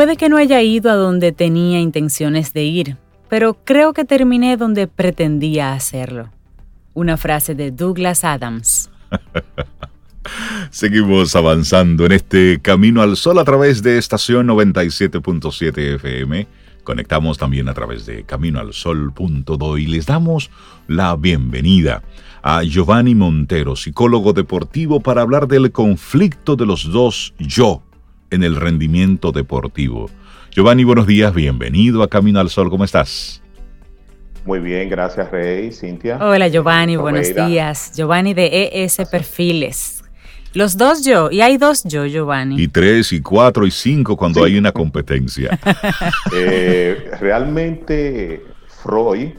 Puede 0.00 0.16
que 0.16 0.30
no 0.30 0.38
haya 0.38 0.62
ido 0.62 0.90
a 0.90 0.94
donde 0.94 1.30
tenía 1.30 1.78
intenciones 1.78 2.54
de 2.54 2.64
ir, 2.64 2.96
pero 3.28 3.58
creo 3.66 3.92
que 3.92 4.06
terminé 4.06 4.56
donde 4.56 4.86
pretendía 4.86 5.74
hacerlo. 5.74 6.30
Una 6.94 7.18
frase 7.18 7.54
de 7.54 7.70
Douglas 7.70 8.24
Adams. 8.24 8.88
Seguimos 10.70 11.36
avanzando 11.36 12.06
en 12.06 12.12
este 12.12 12.60
camino 12.62 13.02
al 13.02 13.14
sol 13.18 13.38
a 13.40 13.44
través 13.44 13.82
de 13.82 13.98
estación 13.98 14.48
97.7 14.48 15.96
FM. 15.96 16.46
Conectamos 16.82 17.36
también 17.36 17.68
a 17.68 17.74
través 17.74 18.06
de 18.06 18.24
caminoalsol.do 18.24 19.76
y 19.76 19.86
les 19.86 20.06
damos 20.06 20.50
la 20.88 21.14
bienvenida 21.14 22.02
a 22.42 22.62
Giovanni 22.62 23.14
Montero, 23.14 23.76
psicólogo 23.76 24.32
deportivo, 24.32 25.00
para 25.00 25.20
hablar 25.20 25.46
del 25.46 25.70
conflicto 25.72 26.56
de 26.56 26.64
los 26.64 26.90
dos 26.90 27.34
yo 27.38 27.82
en 28.30 28.42
el 28.42 28.56
rendimiento 28.56 29.32
deportivo. 29.32 30.10
Giovanni, 30.50 30.84
buenos 30.84 31.06
días, 31.06 31.34
bienvenido 31.34 32.02
a 32.02 32.08
Camino 32.08 32.40
al 32.40 32.50
Sol, 32.50 32.70
¿cómo 32.70 32.84
estás? 32.84 33.42
Muy 34.44 34.58
bien, 34.58 34.88
gracias 34.88 35.30
Rey, 35.30 35.70
Cintia. 35.70 36.18
Hola 36.20 36.48
Giovanni, 36.48 36.96
buenos 36.96 37.34
días. 37.34 37.92
Giovanni 37.94 38.34
de 38.34 38.70
ES 38.72 39.02
Perfiles. 39.10 40.02
Los 40.52 40.76
dos 40.76 41.04
yo, 41.04 41.30
y 41.30 41.42
hay 41.42 41.58
dos 41.58 41.84
yo, 41.84 42.06
Giovanni. 42.06 42.60
Y 42.60 42.66
tres, 42.66 43.12
y 43.12 43.20
cuatro, 43.20 43.66
y 43.66 43.70
cinco 43.70 44.16
cuando 44.16 44.42
hay 44.42 44.58
una 44.58 44.72
competencia. 44.72 45.58
Eh, 46.32 47.10
realmente 47.20 48.44
Freud 48.82 49.32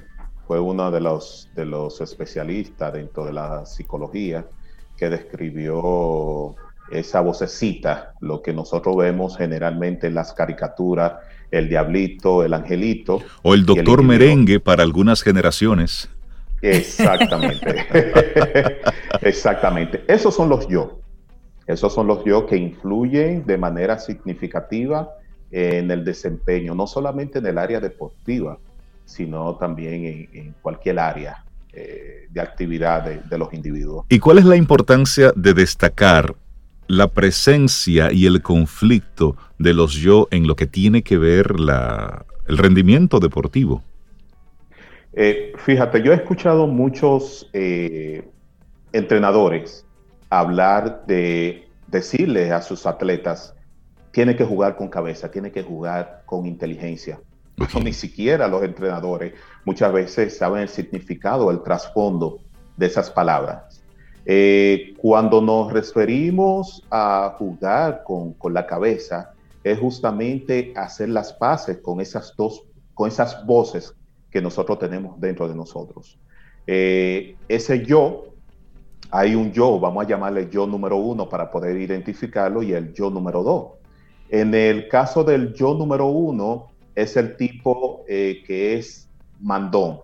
fue 0.48 0.60
uno 0.60 0.92
de 0.92 1.00
los, 1.00 1.50
de 1.56 1.66
los 1.66 2.02
especialistas 2.02 2.94
dentro 2.94 3.26
de 3.26 3.34
la 3.34 3.66
psicología 3.66 4.46
que 4.98 5.10
describió 5.10 6.56
esa 6.92 7.22
vocecita, 7.22 8.14
lo 8.20 8.42
que 8.42 8.54
nosotros 8.54 8.96
vemos 8.98 9.38
generalmente 9.38 10.08
en 10.08 10.16
las 10.16 10.34
caricaturas, 10.34 11.14
el 11.50 11.70
diablito, 11.70 12.44
el 12.44 12.54
angelito. 12.54 13.22
O 13.44 13.54
el 13.54 13.66
doctor 13.66 14.04
merengue 14.04 14.60
para 14.60 14.84
algunas 14.84 15.22
generaciones. 15.22 16.10
Exactamente. 16.62 17.86
Exactamente. 19.22 20.04
Esos 20.08 20.36
son 20.36 20.50
los 20.50 20.68
yo. 20.68 21.00
Esos 21.68 21.94
son 21.94 22.08
los 22.08 22.24
yo 22.26 22.46
que 22.46 22.58
influyen 22.58 23.46
de 23.46 23.58
manera 23.58 23.98
significativa 23.98 25.10
en 25.52 25.92
el 25.92 26.04
desempeño, 26.06 26.76
no 26.76 26.88
solamente 26.88 27.40
en 27.40 27.46
el 27.46 27.58
área 27.58 27.80
deportiva, 27.80 28.58
sino 29.06 29.56
también 29.56 30.30
en, 30.32 30.56
cualquier 30.62 31.00
área 31.00 31.44
eh, 31.74 32.28
de 32.30 32.42
actividad 32.42 33.04
de, 33.04 33.38
los 33.38 33.54
individuos. 33.54 34.06
¿Y 34.10 34.20
cuál 34.20 34.38
es 34.38 34.46
la 34.46 34.56
importancia 34.56 35.34
de 35.36 35.54
destacar 35.54 36.36
la 36.92 37.08
presencia 37.08 38.12
y 38.12 38.26
el 38.26 38.42
conflicto 38.42 39.38
de 39.58 39.74
los 39.74 39.94
yo 39.94 40.28
en 40.32 40.46
lo 40.48 40.56
que 40.56 40.68
tiene 40.68 41.04
que 41.04 41.18
ver 41.18 41.60
la, 41.60 42.26
el 42.48 42.58
rendimiento 42.58 43.20
deportivo? 43.20 43.82
Eh, 45.14 45.54
fíjate, 45.58 46.04
yo 46.04 46.12
he 46.12 46.16
escuchado 46.16 46.68
muchos 46.68 47.50
eh, 47.54 48.28
entrenadores 48.92 49.86
hablar 50.30 51.06
de 51.06 51.68
decirle 51.88 52.52
a 52.52 52.62
sus 52.62 52.86
atletas, 52.86 53.56
tiene 54.12 54.36
que 54.36 54.44
jugar 54.44 54.76
con 54.76 54.90
cabeza, 54.90 55.32
tiene 55.32 55.52
que 55.52 55.64
jugar 55.64 56.24
con 56.26 56.46
inteligencia 56.46 57.20
ni 57.84 57.94
siquiera 57.94 58.48
los 58.48 58.64
entrenadores 58.64 59.34
muchas 59.66 59.92
veces 59.94 60.38
saben 60.38 60.64
el 60.64 60.70
significado, 60.70 61.52
el 61.52 61.62
trasfondo 61.64 62.40
de 62.78 62.86
esas 62.86 63.10
palabras. 63.10 63.81
Eh, 64.26 64.94
cuando 64.98 65.42
nos 65.42 65.74
referimos 65.74 66.86
a 66.92 67.36
jugar 67.38 68.04
con, 68.04 68.36
la 68.54 68.66
cabeza, 68.68 69.34
es 69.64 69.80
justamente 69.80 70.74
hacer 70.76 71.10
las 71.10 71.34
paces 71.34 71.80
con 71.80 72.02
esas 72.02 72.36
dos, 72.36 72.64
con 72.94 73.08
esas 73.08 73.46
voces 73.46 73.96
que 74.30 74.42
nosotros 74.42 74.80
tenemos 74.80 75.20
dentro 75.20 75.48
de 75.48 75.56
nosotros. 75.56 76.20
Eh, 76.68 77.36
ese 77.48 77.84
yo, 77.84 78.26
hay 79.10 79.36
un 79.36 79.52
yo, 79.52 79.80
vamos 79.80 80.06
a 80.06 80.08
llamarle 80.08 80.50
yo 80.50 80.68
número 80.68 80.98
uno 80.98 81.28
para 81.28 81.50
poder 81.50 81.80
identificarlo 81.80 82.62
y 82.64 82.74
el 82.74 82.94
yo 82.94 83.10
número 83.10 83.44
dos. 83.44 83.72
En 84.30 84.54
el 84.54 84.88
caso 84.88 85.24
del 85.24 85.54
yo 85.54 85.74
número 85.74 86.06
uno, 86.06 86.72
es 86.96 87.18
el 87.18 87.36
tipo 87.36 88.06
eh, 88.08 88.44
que 88.46 88.78
es 88.78 89.10
mandón. 89.40 90.02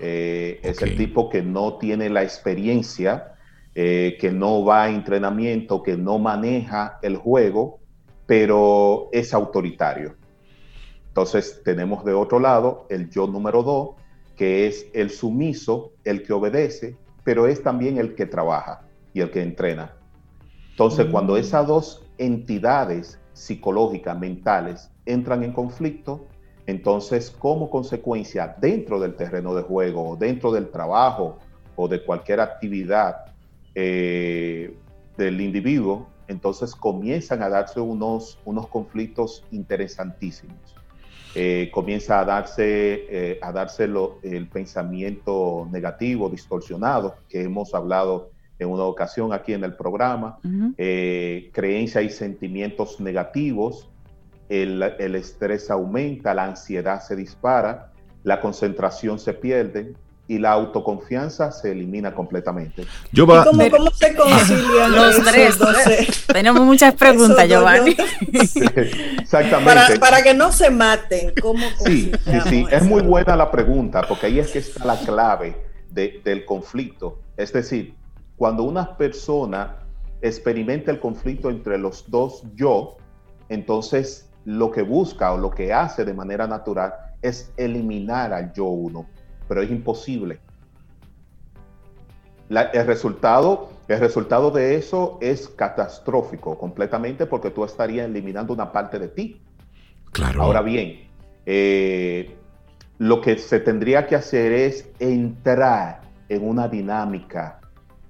Es 0.00 0.82
el 0.82 0.96
tipo 0.96 1.30
que 1.30 1.40
no 1.40 1.78
tiene 1.78 2.10
la 2.10 2.22
experiencia, 2.22 3.33
eh, 3.74 4.16
que 4.20 4.30
no 4.30 4.64
va 4.64 4.84
a 4.84 4.90
entrenamiento, 4.90 5.82
que 5.82 5.96
no 5.96 6.18
maneja 6.18 6.98
el 7.02 7.16
juego, 7.16 7.80
pero 8.26 9.08
es 9.12 9.34
autoritario. 9.34 10.14
Entonces 11.08 11.60
tenemos 11.64 12.04
de 12.04 12.12
otro 12.12 12.40
lado 12.40 12.86
el 12.88 13.10
yo 13.10 13.26
número 13.26 13.62
dos, 13.62 13.90
que 14.36 14.66
es 14.66 14.86
el 14.94 15.10
sumiso, 15.10 15.92
el 16.04 16.22
que 16.22 16.32
obedece, 16.32 16.96
pero 17.24 17.46
es 17.46 17.62
también 17.62 17.98
el 17.98 18.14
que 18.14 18.26
trabaja 18.26 18.82
y 19.12 19.20
el 19.20 19.30
que 19.30 19.42
entrena. 19.42 19.94
Entonces, 20.70 21.06
cuando 21.06 21.34
mm. 21.34 21.36
esas 21.36 21.66
dos 21.66 22.04
entidades 22.18 23.20
psicológicas, 23.32 24.18
mentales, 24.18 24.90
entran 25.06 25.42
en 25.42 25.52
conflicto, 25.52 26.26
entonces 26.66 27.30
como 27.30 27.70
consecuencia 27.70 28.56
dentro 28.60 28.98
del 28.98 29.14
terreno 29.16 29.54
de 29.54 29.62
juego 29.62 30.10
o 30.10 30.16
dentro 30.16 30.50
del 30.50 30.70
trabajo 30.70 31.38
o 31.76 31.88
de 31.88 32.04
cualquier 32.04 32.40
actividad 32.40 33.23
eh, 33.74 34.76
del 35.16 35.40
individuo, 35.40 36.08
entonces 36.28 36.74
comienzan 36.74 37.42
a 37.42 37.48
darse 37.48 37.80
unos, 37.80 38.38
unos 38.44 38.68
conflictos 38.68 39.44
interesantísimos. 39.50 40.56
Eh, 41.34 41.70
comienza 41.72 42.20
a 42.20 42.24
darse, 42.24 43.06
eh, 43.10 43.38
a 43.42 43.52
darse 43.52 43.84
el 44.22 44.48
pensamiento 44.48 45.68
negativo, 45.72 46.30
distorsionado, 46.30 47.16
que 47.28 47.42
hemos 47.42 47.74
hablado 47.74 48.30
en 48.58 48.68
una 48.68 48.84
ocasión 48.84 49.32
aquí 49.32 49.52
en 49.52 49.64
el 49.64 49.74
programa, 49.74 50.38
creencias 50.76 52.04
y 52.04 52.08
sentimientos 52.08 53.00
negativos, 53.00 53.90
el, 54.48 55.14
estrés 55.14 55.70
aumenta, 55.70 56.34
la 56.34 56.44
ansiedad 56.44 57.00
se 57.00 57.16
dispara, 57.16 57.92
la 58.22 58.40
concentración 58.40 59.18
se 59.18 59.34
pierde, 59.34 59.94
y 60.26 60.38
la 60.38 60.52
autoconfianza 60.52 61.52
se 61.52 61.72
elimina 61.72 62.14
completamente. 62.14 62.86
cómo, 63.14 63.90
se 63.90 64.14
concilian 64.14 64.92
los 64.92 65.22
tres? 65.22 65.58
Tenemos 66.26 66.62
muchas 66.62 66.94
preguntas, 66.94 67.46
Giovanni. 67.46 67.94
exactamente. 69.20 69.98
Para, 69.98 70.22
que 70.22 70.32
no 70.32 70.50
se 70.50 70.70
maten, 70.70 71.34
¿cómo 71.40 71.66
Sí, 71.84 72.10
sí, 72.24 72.40
sí, 72.48 72.66
es 72.70 72.82
muy 72.82 73.02
buena 73.02 73.36
la 73.36 73.50
pregunta, 73.50 74.02
porque 74.08 74.26
ahí 74.26 74.38
es 74.38 74.50
que 74.50 74.60
está 74.60 74.84
la 74.84 74.96
clave 74.96 75.56
del 75.90 76.44
conflicto. 76.46 77.20
Es 77.36 77.52
decir, 77.52 77.94
cuando 78.36 78.62
una 78.62 78.96
persona 78.96 79.76
experimenta 80.22 80.90
el 80.90 81.00
conflicto 81.00 81.50
entre 81.50 81.76
los 81.76 82.10
dos 82.10 82.42
yo, 82.54 82.96
entonces 83.50 84.30
lo 84.46 84.70
que 84.70 84.82
busca 84.82 85.32
o 85.32 85.38
lo 85.38 85.50
que 85.50 85.72
hace 85.72 86.04
de 86.04 86.14
manera 86.14 86.46
natural 86.46 86.94
es 87.20 87.52
eliminar 87.56 88.32
al 88.32 88.52
yo 88.52 88.64
uno, 88.64 89.06
pero 89.48 89.62
es 89.62 89.70
imposible. 89.70 90.38
el, 92.48 92.86
resultado, 92.86 93.70
el 93.88 94.00
resultado 94.00 94.50
de 94.50 94.76
eso 94.76 95.18
es 95.20 95.48
catastrófico 95.48 96.58
completamente 96.58 97.26
porque 97.26 97.50
tú 97.50 97.64
estarías 97.64 98.06
eliminando 98.06 98.52
una 98.52 98.70
parte 98.70 98.98
de 98.98 99.08
ti. 99.08 99.40
Claro. 100.12 100.42
Ahora 100.42 100.62
bien, 100.62 101.08
eh, 101.46 102.36
lo 102.98 103.20
que 103.20 103.38
se 103.38 103.60
tendría 103.60 104.06
que 104.06 104.14
hacer 104.14 104.52
es 104.52 104.88
entrar 104.98 106.02
en 106.28 106.46
una 106.46 106.68
dinámica 106.68 107.60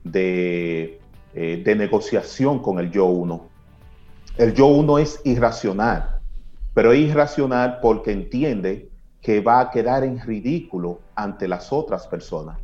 de, 0.03 1.01
eh, 1.35 1.63
de 1.65 1.75
negociación 1.75 2.61
con 2.61 2.79
el 2.79 2.91
yo 2.91 3.07
uno. 3.07 3.49
El 4.37 4.53
yo 4.53 4.67
uno 4.67 4.99
es 4.99 5.21
irracional 5.25 6.15
pero 6.75 6.93
es 6.93 7.01
irracional 7.01 7.79
porque 7.81 8.11
entiende 8.11 8.91
que 9.25 9.41
va 9.41 9.59
a 9.59 9.71
quedar 9.71 10.05
en 10.05 10.21
ridículo 10.21 11.01
ante 11.15 11.49
las 11.49 11.73
otras 11.73 12.07
personas. 12.07 12.59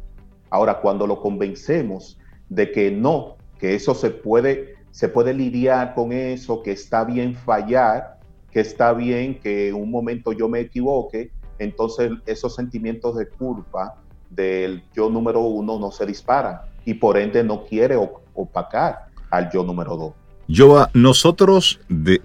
Ahora, 0.50 0.80
cuando 0.80 1.06
lo 1.06 1.22
convencemos 1.22 2.18
de 2.50 2.70
que 2.70 2.90
no, 2.90 3.36
que 3.58 3.74
eso 3.74 3.94
se 3.94 4.10
puede, 4.10 4.74
se 4.90 5.08
puede 5.08 5.32
lidiar 5.32 5.94
con 5.94 6.12
eso, 6.12 6.62
que 6.62 6.72
está 6.72 7.04
bien 7.04 7.34
fallar, 7.34 8.18
que 8.50 8.60
está 8.60 8.92
bien 8.92 9.40
que 9.40 9.72
un 9.72 9.90
momento 9.90 10.32
yo 10.32 10.50
me 10.50 10.60
equivoque, 10.60 11.30
entonces 11.58 12.12
esos 12.26 12.54
sentimientos 12.54 13.16
de 13.16 13.26
culpa 13.26 13.96
del 14.28 14.82
yo 14.94 15.08
número 15.08 15.40
uno 15.40 15.78
no 15.78 15.90
se 15.90 16.04
disparan 16.04 16.60
y 16.84 16.92
por 16.92 17.16
ende 17.16 17.42
no 17.42 17.64
quiere 17.64 17.96
opacar 18.34 19.06
al 19.30 19.50
yo 19.50 19.64
número 19.64 19.96
dos. 19.96 20.12
Yo, 20.46 20.86
nosotros 20.92 21.80
de, 21.88 22.20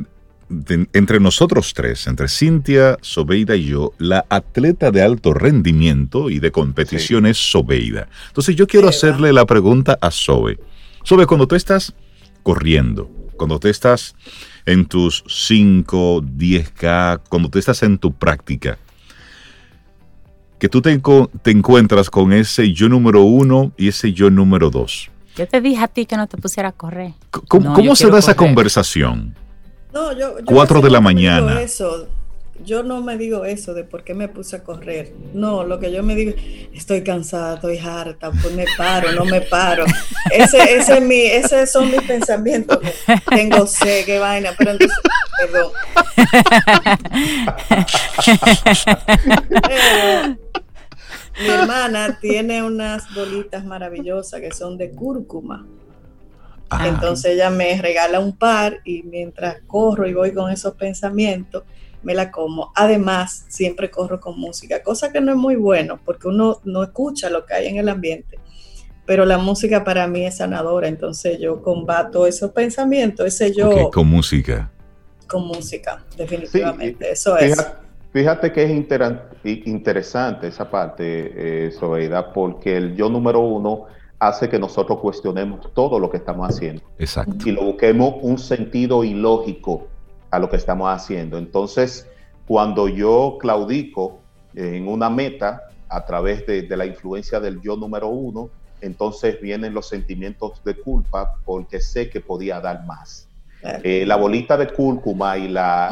entre 0.50 1.20
nosotros 1.20 1.74
tres, 1.74 2.08
entre 2.08 2.28
Cintia, 2.28 2.98
Sobeida 3.02 3.56
y 3.56 3.66
yo, 3.66 3.94
la 3.98 4.26
atleta 4.30 4.92
de 4.92 5.02
alto 5.02 5.34
rendimiento 5.34 6.30
y 6.30 6.40
de 6.40 6.52
competición 6.52 7.26
es 7.26 7.38
Sobeida. 7.38 8.08
Entonces 8.28 8.56
yo 8.56 8.68
quiero 8.68 8.88
hacerle 8.88 9.34
la 9.34 9.46
pregunta 9.46 9.98
a 10.02 10.12
Sobe. 10.12 10.60
Sobe, 11.04 11.26
cuando 11.26 11.48
tú 11.48 11.56
estás 11.56 11.94
corriendo, 12.44 13.10
cuando 13.38 13.60
te 13.60 13.70
estás 13.70 14.16
en 14.66 14.86
tus 14.86 15.24
5, 15.28 16.22
10K, 16.22 17.22
cuando 17.30 17.50
te 17.50 17.60
estás 17.60 17.84
en 17.84 17.98
tu 17.98 18.14
práctica, 18.14 18.78
que 20.60 20.70
tú 20.70 20.82
te, 20.82 21.00
te 21.42 21.52
encuentras 21.52 22.10
con 22.10 22.34
ese 22.34 22.72
yo 22.72 22.88
número 22.88 23.24
uno 23.24 23.72
y 23.78 23.88
ese 23.88 24.14
yo 24.14 24.30
número 24.30 24.70
dos. 24.70 25.10
Yo 25.36 25.48
te 25.48 25.60
dije 25.60 25.84
a 25.84 25.88
ti 25.88 26.06
que 26.06 26.16
no 26.16 26.28
te 26.28 26.38
pusiera 26.38 26.70
a 26.70 26.72
correr. 26.72 27.14
¿Cómo, 27.48 27.96
se 27.96 28.10
da 28.10 28.20
esa 28.20 28.36
conversación? 28.36 29.36
No, 29.96 30.12
yo, 30.12 30.40
yo 30.40 30.46
Cuatro 30.46 30.82
de 30.82 30.90
la 30.90 31.00
mañana. 31.00 31.62
Eso. 31.62 32.10
Yo 32.66 32.84
no 32.84 33.02
me 33.02 33.18
digo 33.18 33.46
eso 33.46 33.74
de 33.74 33.86
por 33.86 34.04
qué 34.04 34.14
me 34.14 34.28
puse 34.28 34.58
a 34.58 34.64
correr. 34.64 35.14
No, 35.34 35.64
lo 35.64 35.80
que 35.80 35.90
yo 35.92 36.04
me 36.04 36.16
digo, 36.16 36.34
estoy 36.74 37.02
cansada, 37.02 37.56
estoy 37.56 37.78
harta, 37.78 38.32
pues 38.32 38.54
me 38.54 38.66
paro, 38.78 39.14
no 39.14 39.24
me 39.24 39.40
paro. 39.42 39.86
Ese, 40.32 40.78
ese 40.78 40.98
es 40.98 41.02
mi, 41.02 41.22
esos 41.22 41.72
son 41.72 41.92
mis 41.92 42.02
pensamientos. 42.02 42.80
Tengo 43.30 43.68
sed, 43.68 44.06
qué 44.06 44.20
vaina, 44.20 44.54
pero 44.58 44.72
entonces, 44.72 44.98
perdón. 45.40 45.72
mi 51.42 51.48
hermana 51.48 52.20
tiene 52.20 52.64
unas 52.64 53.14
bolitas 53.14 53.64
maravillosas 53.64 54.42
que 54.42 54.52
son 54.52 54.78
de 54.78 54.92
cúrcuma. 54.92 55.66
Entonces 56.84 57.34
ella 57.34 57.50
me 57.50 57.80
regala 57.82 58.20
un 58.20 58.36
par 58.36 58.80
y 58.84 59.04
mientras 59.04 59.58
corro 59.68 60.08
y 60.08 60.14
voy 60.14 60.34
con 60.34 60.52
esos 60.52 60.76
pensamientos, 60.76 61.64
me 62.04 62.14
la 62.14 62.32
como. 62.32 62.72
Además, 62.76 63.46
siempre 63.50 63.90
corro 63.90 64.20
con 64.20 64.40
música, 64.40 64.82
cosa 64.82 65.12
que 65.12 65.22
no 65.22 65.32
es 65.32 65.38
muy 65.38 65.56
bueno 65.56 66.00
porque 66.04 66.28
uno 66.28 66.60
no 66.64 66.84
escucha 66.84 67.30
lo 67.30 67.46
que 67.46 67.54
hay 67.54 67.68
en 67.68 67.78
el 67.78 67.90
ambiente. 67.90 68.40
Pero 69.06 69.26
la 69.26 69.38
música 69.38 69.84
para 69.84 70.08
mí 70.08 70.26
es 70.26 70.38
sanadora, 70.38 70.88
entonces 70.88 71.40
yo 71.40 71.62
combato 71.62 72.26
esos 72.26 72.52
pensamientos, 72.52 73.28
ese 73.28 73.54
yo. 73.54 73.92
con 73.92 74.08
música. 74.08 74.72
Con 75.28 75.46
música, 75.46 76.04
definitivamente. 76.18 77.12
Eso 77.12 77.38
es. 77.38 77.64
Fíjate 78.12 78.54
que 78.54 78.64
es 78.64 78.72
interesante 79.66 80.48
esa 80.48 80.72
parte, 80.72 81.66
eh, 81.68 81.72
Sobeida, 81.72 82.32
porque 82.32 82.78
el 82.78 82.96
yo 82.96 83.10
número 83.10 83.42
uno 83.42 83.88
hace 84.20 84.50
que 84.50 84.60
nosotros 84.60 85.00
cuestionemos 85.00 85.74
todo 85.74 86.00
lo 86.00 86.10
que 86.10 86.18
estamos 86.18 86.50
haciendo. 86.50 86.82
Exacto. 86.98 87.48
Y 87.48 87.52
lo 87.52 87.64
busquemos 87.64 88.16
un 88.22 88.38
sentido 88.38 89.04
ilógico 89.04 89.88
a 90.32 90.40
lo 90.40 90.50
que 90.50 90.58
estamos 90.58 90.90
haciendo. 90.90 91.38
Entonces, 91.38 92.08
cuando 92.48 92.88
yo 92.88 93.38
claudico 93.40 94.20
en 94.56 94.88
una 94.88 95.10
meta 95.10 95.64
a 95.90 96.06
través 96.06 96.46
de, 96.46 96.68
la 96.76 96.86
influencia 96.86 97.40
del 97.40 97.62
yo 97.62 97.76
número 97.76 98.08
uno, 98.08 98.50
entonces 98.82 99.40
vienen 99.42 99.74
los 99.74 99.88
sentimientos 99.88 100.64
de 100.64 100.76
culpa 100.76 101.36
porque 101.46 101.80
sé 101.80 102.10
que 102.10 102.22
podía 102.22 102.60
dar 102.60 102.86
más. 102.86 103.28
Eh, 103.84 104.04
la 104.06 104.16
bolita 104.16 104.58
de 104.58 104.68
cúrcuma 104.68 105.38
y 105.38 105.48
la, 105.48 105.90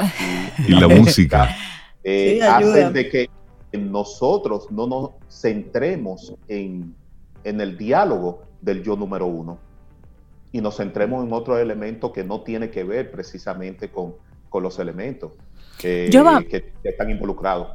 y 0.68 0.74
la 0.80 0.88
música 0.88 1.56
eh, 2.04 2.40
hacen 2.44 2.94
de 2.94 3.10
que 3.10 3.30
nosotros 3.72 4.70
no 4.70 4.86
nos 4.86 5.10
centremos 5.30 6.36
en, 6.48 6.94
el 7.44 7.78
diálogo 7.78 8.44
del 8.62 8.84
yo 8.84 8.96
número 8.96 9.26
uno 9.28 9.58
y 10.52 10.62
nos 10.62 10.78
centremos 10.78 11.26
en 11.26 11.34
otro 11.34 11.58
elemento 11.58 12.14
que 12.14 12.24
no 12.24 12.42
tiene 12.42 12.70
que 12.70 12.84
ver 12.84 13.12
precisamente 13.12 13.90
con, 13.90 14.16
los 14.62 14.78
elementos 14.78 15.32
que, 15.80 16.10
que, 16.48 16.90
están 16.90 17.10
involucrados. 17.10 17.70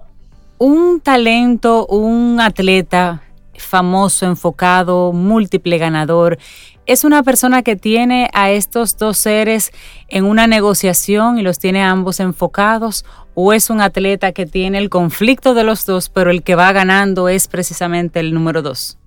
Un 0.58 1.00
talento, 1.00 1.86
un 1.86 2.38
atleta 2.40 3.20
famoso, 3.56 4.26
enfocado, 4.26 5.12
múltiple 5.12 5.76
ganador, 5.78 6.38
es 6.86 7.04
una 7.04 7.22
persona 7.22 7.62
que 7.62 7.76
tiene 7.76 8.30
a 8.32 8.50
estos 8.50 8.96
dos 8.96 9.18
seres 9.18 9.72
en 10.06 10.24
una 10.24 10.46
negociación 10.46 11.38
y 11.38 11.42
los 11.42 11.58
tiene 11.58 11.82
ambos 11.82 12.20
enfocados 12.20 13.04
o 13.34 13.52
es 13.52 13.70
un 13.70 13.80
atleta 13.80 14.32
que 14.32 14.46
tiene 14.46 14.78
el 14.78 14.88
conflicto 14.88 15.52
de 15.52 15.64
los 15.64 15.84
dos, 15.84 16.08
pero 16.08 16.30
el 16.30 16.42
que 16.42 16.54
va 16.54 16.72
ganando 16.72 17.28
es 17.28 17.46
precisamente 17.46 18.20
el 18.20 18.32
número 18.32 18.62
dos? 18.62 18.98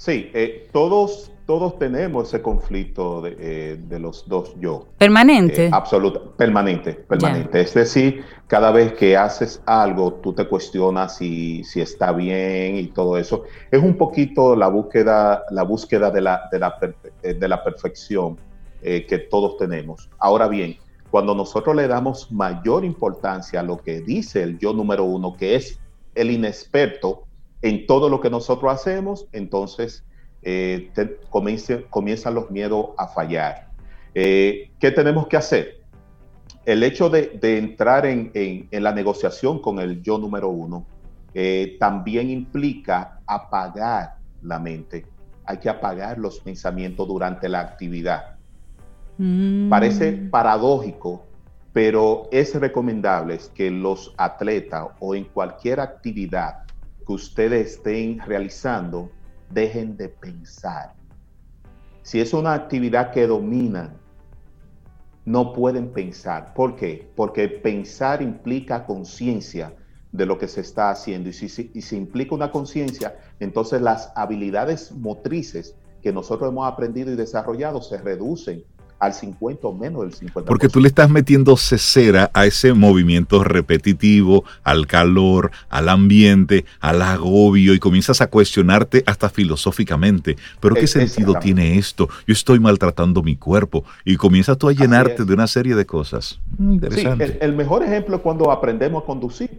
Sí, 0.00 0.30
eh, 0.32 0.66
todos, 0.72 1.30
todos 1.44 1.78
tenemos 1.78 2.28
ese 2.28 2.40
conflicto 2.40 3.20
de, 3.20 3.36
eh, 3.38 3.98
los 3.98 4.26
dos 4.26 4.54
yo. 4.58 4.86
¿Permanente? 4.96 5.66
Eh, 5.66 5.70
absoluta, 5.70 6.20
permanente, 6.38 6.94
permanente. 6.94 7.60
Es 7.60 7.74
decir, 7.74 8.24
cada 8.46 8.70
vez 8.70 8.94
que 8.94 9.14
haces 9.14 9.62
algo, 9.66 10.14
tú 10.14 10.32
te 10.32 10.46
cuestionas 10.46 11.18
si, 11.18 11.62
si 11.64 11.82
está 11.82 12.12
bien 12.12 12.76
y 12.76 12.86
todo 12.86 13.18
eso. 13.18 13.44
Es 13.70 13.82
un 13.82 13.98
poquito 13.98 14.56
la 14.56 14.68
búsqueda, 14.68 15.44
la 15.50 15.64
búsqueda 15.64 16.10
de 16.10 16.22
la, 16.22 16.48
de 16.50 16.58
la, 16.58 16.78
de 17.22 17.48
la 17.48 17.62
perfección 17.62 18.38
que 18.80 19.26
todos 19.30 19.58
tenemos. 19.58 20.08
Ahora 20.18 20.48
bien, 20.48 20.78
cuando 21.10 21.34
nosotros 21.34 21.76
le 21.76 21.86
damos 21.86 22.32
mayor 22.32 22.86
importancia 22.86 23.60
a 23.60 23.62
lo 23.62 23.76
que 23.76 24.00
dice 24.00 24.42
el 24.42 24.58
yo 24.58 24.72
número 24.72 25.04
uno, 25.04 25.36
que 25.36 25.56
es 25.56 25.78
el 26.14 26.30
inexperto 26.30 27.26
en 27.62 27.86
todo 27.86 28.08
lo 28.08 28.20
que 28.20 28.30
nosotros 28.30 28.72
hacemos, 28.72 29.26
entonces 29.32 30.04
eh, 30.42 30.90
comienzan 31.90 32.34
los 32.34 32.50
miedos 32.50 32.90
a 32.96 33.08
fallar. 33.08 33.68
Eh, 34.14 34.70
¿Qué 34.78 34.90
tenemos 34.90 35.26
que 35.26 35.36
hacer? 35.36 35.80
El 36.64 36.82
hecho 36.82 37.10
de, 37.10 37.38
entrar 37.42 38.06
en, 38.06 38.68
la 38.70 38.92
negociación 38.92 39.60
con 39.60 39.78
el 39.78 40.02
yo 40.02 40.18
número 40.18 40.48
uno 40.48 40.86
eh, 41.34 41.76
también 41.78 42.30
implica 42.30 43.20
apagar 43.26 44.16
la 44.42 44.58
mente. 44.58 45.06
Hay 45.44 45.58
que 45.58 45.68
apagar 45.68 46.18
los 46.18 46.40
pensamientos 46.40 47.06
durante 47.06 47.48
la 47.48 47.60
actividad. 47.60 48.36
Parece 49.68 50.12
mm. 50.12 50.30
paradójico, 50.30 51.24
pero 51.72 52.28
es 52.32 52.54
recomendable 52.54 53.38
que 53.54 53.70
los 53.70 54.14
atletas 54.16 54.88
o 54.98 55.14
en 55.14 55.24
cualquier 55.24 55.80
actividad 55.80 56.64
que 57.10 57.14
ustedes 57.14 57.72
estén 57.72 58.20
realizando 58.20 59.10
dejen 59.50 59.96
de 59.96 60.08
pensar. 60.08 60.94
Si 62.02 62.20
es 62.20 62.32
una 62.32 62.54
actividad 62.54 63.10
que 63.10 63.26
dominan, 63.26 63.96
no 65.24 65.52
pueden 65.52 65.90
pensar. 65.92 66.54
¿Por 66.54 66.76
qué? 66.76 67.10
Porque 67.16 67.48
pensar 67.48 68.22
implica 68.22 68.86
conciencia 68.86 69.74
de 70.12 70.24
lo 70.24 70.38
que 70.38 70.46
se 70.46 70.60
está 70.60 70.90
haciendo. 70.90 71.28
Y 71.28 71.32
si, 71.32 71.72
y 71.74 71.82
si 71.82 71.96
implica 71.96 72.32
una 72.32 72.52
conciencia, 72.52 73.18
entonces 73.40 73.82
las 73.82 74.12
habilidades 74.14 74.92
motrices 74.92 75.74
que 76.02 76.12
nosotros 76.12 76.50
hemos 76.50 76.72
aprendido 76.72 77.10
y 77.10 77.16
desarrollado 77.16 77.82
se 77.82 77.98
reducen 77.98 78.62
al 79.00 79.14
50 79.14 79.66
o 79.66 79.74
menos 79.74 80.02
del 80.02 80.30
50%. 80.30 80.44
Porque 80.44 80.68
tú 80.68 80.78
le 80.78 80.88
estás 80.88 81.08
metiendo 81.08 81.56
cesera 81.56 82.30
a 82.34 82.44
ese 82.44 82.74
movimiento 82.74 83.42
repetitivo, 83.42 84.44
al 84.62 84.86
calor, 84.86 85.50
al 85.70 85.88
ambiente, 85.88 86.66
al 86.80 87.00
agobio 87.00 87.74
y 87.74 87.78
comienzas 87.78 88.20
a 88.20 88.28
cuestionarte 88.28 89.02
hasta 89.06 89.30
filosóficamente. 89.30 90.36
¿Pero 90.60 90.74
qué 90.74 90.86
sentido 90.86 91.34
tiene 91.40 91.78
esto? 91.78 92.08
Yo 92.26 92.34
estoy 92.34 92.60
maltratando 92.60 93.22
mi 93.22 93.36
cuerpo 93.36 93.84
y 94.04 94.16
comienzas 94.16 94.58
tú 94.58 94.68
a 94.68 94.72
llenarte 94.72 95.24
de 95.24 95.32
una 95.32 95.46
serie 95.46 95.74
de 95.74 95.86
cosas. 95.86 96.38
Interesante. 96.58 97.26
Sí, 97.26 97.38
el, 97.40 97.54
mejor 97.54 97.82
ejemplo 97.82 98.16
es 98.16 98.22
cuando 98.22 98.50
aprendemos 98.50 99.02
a 99.02 99.06
conducir. 99.06 99.58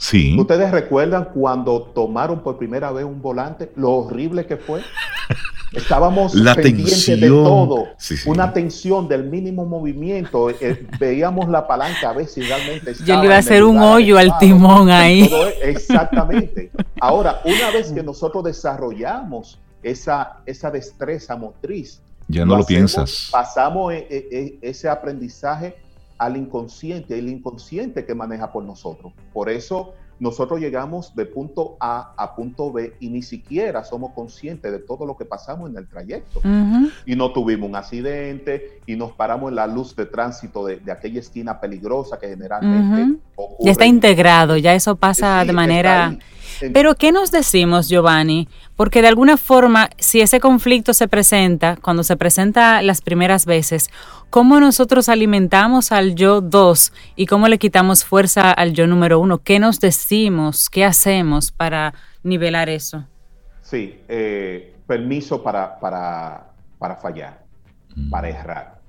Sí. 0.00 0.34
¿Ustedes 0.40 0.70
recuerdan 0.70 1.28
cuando 1.34 1.82
tomaron 1.82 2.40
por 2.40 2.56
primera 2.56 2.90
vez 2.90 3.04
un 3.04 3.20
volante? 3.20 3.70
Lo 3.76 3.90
horrible 3.90 4.46
que 4.46 4.56
fue. 4.56 4.80
Estábamos 5.72 6.34
la 6.34 6.54
pendientes 6.54 7.20
de 7.20 7.28
todo. 7.28 7.86
Una 8.24 8.50
tensión 8.50 9.06
del 9.06 9.24
mínimo 9.24 9.66
movimiento. 9.66 10.48
Eh, 10.48 10.86
veíamos 10.98 11.50
la 11.50 11.66
palanca 11.66 12.08
a 12.08 12.12
ver 12.14 12.26
si 12.26 12.40
realmente 12.40 12.94
Yo 13.04 13.18
le 13.18 13.26
iba 13.26 13.36
a 13.36 13.38
hacer 13.38 13.62
un 13.62 13.78
hoyo 13.78 14.16
al 14.16 14.38
timón 14.38 14.90
ahí. 14.90 15.30
exactamente. 15.62 16.70
Ahora, 16.98 17.42
una 17.44 17.70
vez 17.70 17.92
que 17.92 18.02
nosotros 18.02 18.42
desarrollamos 18.42 19.60
esa, 19.82 20.38
esa 20.46 20.70
destreza 20.70 21.36
motriz, 21.36 22.00
ya 22.26 22.46
no 22.46 22.56
lo, 22.56 22.64
piensas. 22.64 23.28
Pasamos 23.30 23.92
eh, 23.92 24.06
eh, 24.08 24.58
ese 24.62 24.88
aprendizaje 24.88 25.76
al 26.20 26.36
inconsciente, 26.36 27.18
el 27.18 27.28
inconsciente 27.30 28.04
que 28.04 28.14
maneja 28.14 28.52
por 28.52 28.62
nosotros. 28.62 29.14
Por 29.32 29.48
eso 29.48 29.94
nosotros 30.18 30.60
llegamos 30.60 31.16
de 31.16 31.24
punto 31.24 31.78
A 31.80 32.12
a 32.14 32.36
punto 32.36 32.70
B 32.70 32.92
y 33.00 33.08
ni 33.08 33.22
siquiera 33.22 33.82
somos 33.84 34.12
conscientes 34.12 34.70
de 34.70 34.80
todo 34.80 35.06
lo 35.06 35.16
que 35.16 35.24
pasamos 35.24 35.70
en 35.70 35.78
el 35.78 35.88
trayecto. 35.88 36.42
Y 37.06 37.16
no 37.16 37.32
tuvimos 37.32 37.70
un 37.70 37.74
accidente 37.74 38.80
y 38.84 38.96
nos 38.96 39.12
paramos 39.12 39.48
en 39.48 39.56
la 39.56 39.66
luz 39.66 39.96
de 39.96 40.04
tránsito 40.04 40.66
de, 40.66 40.82
aquella 40.92 41.20
esquina 41.20 41.58
peligrosa 41.58 42.18
que 42.18 42.28
generalmente 42.28 43.18
Ya 43.60 43.70
está 43.70 43.86
integrado, 43.86 44.58
ya 44.58 44.74
eso 44.74 44.96
pasa 44.96 45.42
de 45.46 45.54
manera... 45.54 46.18
Pero 46.72 46.94
¿qué 46.94 47.12
nos 47.12 47.30
decimos, 47.30 47.88
Giovanni? 47.88 48.48
Porque 48.76 49.02
de 49.02 49.08
alguna 49.08 49.36
forma, 49.36 49.90
si 49.98 50.20
ese 50.20 50.40
conflicto 50.40 50.94
se 50.94 51.08
presenta, 51.08 51.76
cuando 51.76 52.02
se 52.02 52.16
presenta 52.16 52.82
las 52.82 53.00
primeras 53.00 53.46
veces, 53.46 53.90
¿cómo 54.30 54.60
nosotros 54.60 55.08
alimentamos 55.08 55.92
al 55.92 56.14
yo 56.14 56.40
2 56.40 56.92
y 57.16 57.26
cómo 57.26 57.48
le 57.48 57.58
quitamos 57.58 58.04
fuerza 58.04 58.52
al 58.52 58.72
yo 58.72 58.86
número 58.86 59.18
uno? 59.18 59.38
¿Qué 59.38 59.58
nos 59.58 59.80
decimos? 59.80 60.68
¿Qué 60.68 60.84
hacemos 60.84 61.50
para 61.52 61.94
nivelar 62.22 62.68
eso? 62.68 63.04
Sí, 63.62 64.00
eh, 64.08 64.74
permiso 64.86 65.42
para, 65.42 65.78
para, 65.78 66.52
para 66.78 66.96
fallar, 66.96 67.44
para 68.10 68.28
errar. 68.28 68.80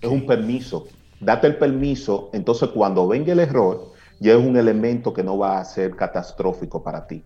Es 0.00 0.10
un 0.10 0.26
permiso. 0.26 0.86
Date 1.18 1.46
el 1.46 1.56
permiso, 1.56 2.28
entonces 2.34 2.68
cuando 2.68 3.08
venga 3.08 3.32
el 3.32 3.40
error, 3.40 3.95
ya 4.20 4.32
es 4.32 4.44
un 4.44 4.56
elemento 4.56 5.12
que 5.12 5.22
no 5.22 5.38
va 5.38 5.58
a 5.58 5.64
ser 5.64 5.94
catastrófico 5.94 6.82
para 6.82 7.06
ti. 7.06 7.24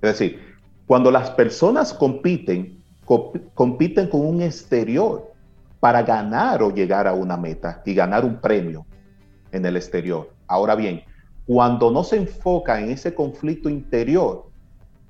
Es 0.00 0.18
decir, 0.18 0.40
cuando 0.86 1.10
las 1.10 1.30
personas 1.30 1.92
compiten, 1.92 2.82
compiten 3.54 4.08
con 4.08 4.26
un 4.26 4.42
exterior 4.42 5.32
para 5.80 6.02
ganar 6.02 6.62
o 6.62 6.70
llegar 6.72 7.06
a 7.06 7.12
una 7.12 7.36
meta 7.36 7.82
y 7.84 7.94
ganar 7.94 8.24
un 8.24 8.40
premio 8.40 8.86
en 9.52 9.64
el 9.64 9.76
exterior. 9.76 10.30
Ahora 10.46 10.74
bien, 10.74 11.02
cuando 11.46 11.90
no 11.90 12.04
se 12.04 12.16
enfoca 12.16 12.80
en 12.80 12.90
ese 12.90 13.14
conflicto 13.14 13.68
interior, 13.68 14.48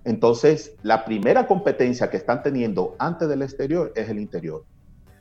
entonces 0.04 0.76
la 0.82 1.04
primera 1.04 1.46
competencia 1.46 2.10
que 2.10 2.16
están 2.16 2.42
teniendo 2.42 2.94
antes 2.98 3.28
del 3.28 3.42
exterior 3.42 3.92
es 3.96 4.08
el 4.08 4.18
interior. 4.18 4.64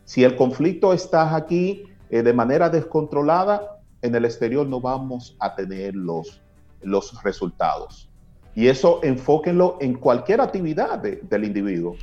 Si 0.05 0.23
el 0.23 0.35
conflicto 0.35 0.93
está 0.93 1.35
aquí 1.35 1.83
eh, 2.09 2.23
de 2.23 2.33
manera 2.33 2.69
descontrolada, 2.69 3.76
en 4.01 4.15
el 4.15 4.25
exterior 4.25 4.67
no 4.67 4.79
vamos 4.79 5.35
a 5.39 5.55
tener 5.55 5.95
los, 5.95 6.41
los 6.81 7.21
resultados. 7.23 8.09
Y 8.55 8.67
eso 8.67 8.99
enfóquenlo 9.03 9.77
en 9.81 9.93
cualquier 9.93 10.41
actividad 10.41 10.99
del 10.99 11.43
individuo, 11.43 11.95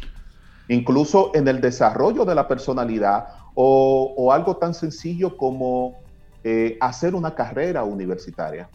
incluso 0.69 1.33
en 1.35 1.49
el 1.49 1.61
desarrollo 1.61 2.25
de 2.25 2.35
la 2.35 2.47
personalidad 2.47 3.27
o, 3.55 4.33
algo 4.33 4.57
tan 4.57 4.75
sencillo 4.75 5.37
como 5.37 6.01
eh, 6.43 6.77
hacer 6.81 7.15
una 7.15 7.35
carrera 7.35 7.85
universitaria. 7.85 8.69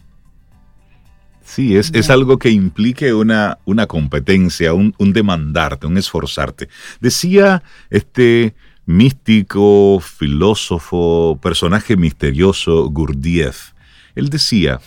Sí, 1.41 1.75
es, 1.75 1.91
es, 1.93 2.09
algo 2.09 2.38
que 2.38 2.51
implique 2.51 3.13
una, 3.13 3.57
una 3.65 3.88
competencia, 3.88 4.73
un, 4.73 4.93
un, 4.99 5.13
demandarte, 5.13 5.88
un 5.88 5.97
esforzarte. 5.97 6.69
Decía 6.99 7.63
este 7.89 8.53
místico, 8.89 10.00
filósofo, 10.00 11.38
personaje 11.43 11.96
misterioso, 11.96 12.89
Gurdjieff, 12.89 13.74
él 14.15 14.29
decía, 14.29 14.79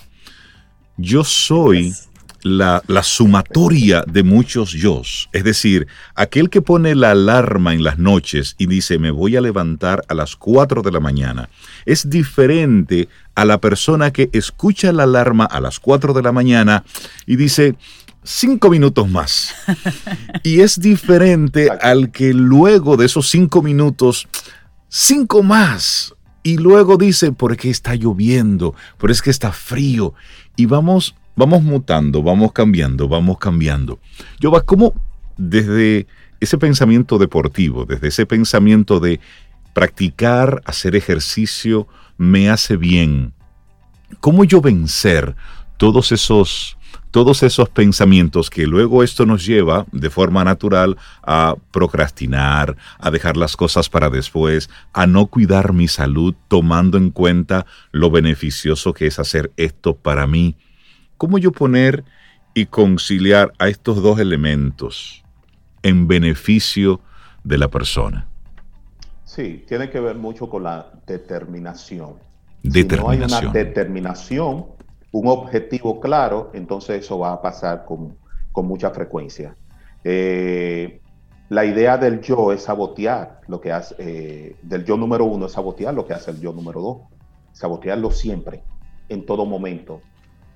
yo 0.96 1.22
soy 1.22 1.94
la, 2.42 2.82
sumatoria 3.04 4.02
de 4.04 4.24
muchos 4.24 4.72
yo. 4.72 5.02
Es 5.32 5.44
decir, 5.44 5.86
aquel 6.16 6.50
que 6.50 6.62
pone 6.62 6.96
la 6.96 7.12
alarma 7.12 7.74
en 7.74 7.84
las 7.84 8.00
noches 8.00 8.56
y 8.58 8.66
dice 8.66 8.98
me 8.98 9.12
voy 9.12 9.36
a 9.36 9.40
levantar 9.40 10.04
a 10.08 10.14
las 10.14 10.34
4 10.34 10.82
de 10.82 10.90
la 10.90 10.98
mañana, 10.98 11.48
es 11.86 12.10
diferente 12.10 13.08
a 13.36 13.44
la 13.44 13.58
persona 13.58 14.10
que 14.10 14.30
escucha 14.32 14.92
la 14.92 15.04
alarma 15.04 15.44
a 15.44 15.60
las 15.60 15.78
4 15.78 16.12
de 16.12 16.22
la 16.22 16.32
mañana 16.32 16.82
y 17.24 17.36
dice 17.36 17.76
cinco 18.22 18.70
minutos 18.70 19.08
más. 19.08 19.54
Y 20.44 20.60
es 20.60 20.80
diferente 20.80 21.70
al 21.70 22.10
que 22.10 22.34
luego 22.34 22.96
de 22.96 23.06
esos 23.06 23.30
cinco 23.30 23.62
minutos, 23.62 24.26
cinco 24.88 25.42
más. 25.42 26.14
Y 26.42 26.56
luego 26.56 26.96
dice, 26.96 27.30
porque 27.30 27.70
está 27.70 27.94
lloviendo, 27.94 28.74
pero 28.98 29.12
es 29.12 29.22
que 29.22 29.30
está 29.30 29.52
frío. 29.52 30.14
Y 30.56 30.66
vamos 30.66 31.14
vamos 31.36 31.62
mutando, 31.62 32.22
vamos 32.22 32.52
cambiando, 32.52 33.08
vamos 33.08 33.38
cambiando. 33.38 34.00
Yo 34.40 34.50
va 34.50 34.62
como 34.62 34.94
desde 35.36 36.06
ese 36.40 36.58
pensamiento 36.58 37.18
deportivo, 37.18 37.84
desde 37.84 38.08
ese 38.08 38.26
pensamiento 38.26 39.00
de 39.00 39.20
practicar, 39.72 40.62
hacer 40.64 40.96
ejercicio, 40.96 41.88
me 42.18 42.50
hace 42.50 42.76
bien. 42.76 43.32
¿Cómo 44.20 44.44
yo 44.44 44.60
vencer 44.60 45.34
todos 45.78 46.12
esos 46.12 46.76
todos 47.12 47.42
esos 47.42 47.68
pensamientos 47.68 48.48
que 48.48 48.66
luego 48.66 49.02
esto 49.02 49.26
nos 49.26 49.44
lleva 49.44 49.86
de 49.92 50.08
forma 50.08 50.42
natural 50.44 50.96
a 51.22 51.54
procrastinar, 51.70 52.76
a 52.98 53.10
dejar 53.10 53.36
las 53.36 53.54
cosas 53.54 53.90
para 53.90 54.08
después, 54.08 54.70
a 54.94 55.06
no 55.06 55.26
cuidar 55.26 55.74
mi 55.74 55.88
salud 55.88 56.34
tomando 56.48 56.96
en 56.96 57.10
cuenta 57.10 57.66
lo 57.92 58.10
beneficioso 58.10 58.94
que 58.94 59.06
es 59.06 59.18
hacer 59.18 59.52
esto 59.58 59.94
para 59.94 60.26
mí. 60.26 60.56
¿Cómo 61.18 61.36
yo 61.36 61.52
poner 61.52 62.02
y 62.54 62.66
conciliar 62.66 63.52
a 63.58 63.68
estos 63.68 64.02
dos 64.02 64.18
elementos 64.18 65.22
en 65.82 66.08
beneficio 66.08 67.00
de 67.44 67.58
la 67.58 67.68
persona? 67.68 68.26
Sí, 69.26 69.64
tiene 69.68 69.90
que 69.90 70.00
ver 70.00 70.16
mucho 70.16 70.48
con 70.48 70.62
la 70.62 70.86
determinación. 71.06 72.14
Determinación. 72.62 73.28
Si 73.28 73.34
no 73.34 73.38
hay 73.38 73.44
una 73.44 73.52
determinación, 73.52 74.64
un 75.12 75.28
objetivo 75.28 76.00
claro, 76.00 76.50
entonces 76.54 77.04
eso 77.04 77.18
va 77.18 77.32
a 77.32 77.42
pasar 77.42 77.84
con, 77.84 78.16
mucha 78.66 78.90
frecuencia. 78.90 79.56
Eh, 80.04 81.00
la 81.48 81.64
idea 81.64 81.96
del 81.96 82.20
yo 82.20 82.52
es 82.52 82.62
sabotear 82.62 83.40
lo 83.46 83.60
que 83.60 83.72
hace, 83.72 83.94
eh, 83.98 84.56
del 84.62 84.84
yo 84.84 84.96
número 84.96 85.24
uno 85.24 85.46
es 85.46 85.52
sabotear 85.52 85.94
lo 85.94 86.06
que 86.06 86.14
hace 86.14 86.30
el 86.30 86.40
yo 86.40 86.52
número 86.52 86.80
dos. 86.80 86.98
Sabotearlo 87.52 88.10
siempre, 88.10 88.62
en 89.08 89.24
todo 89.26 89.44
momento 89.44 90.00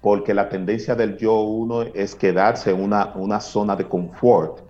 porque 0.06 0.34
la 0.34 0.48
tendencia 0.48 0.94
del 0.94 1.16
yo 1.16 1.40
uno 1.40 1.82
es 1.82 2.14
quedarse 2.14 2.70
en 2.70 2.80
una, 2.80 3.12
una 3.16 3.40
zona 3.40 3.74
de 3.74 3.88
confort 3.88 4.60